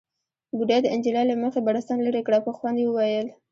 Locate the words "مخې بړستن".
1.43-1.97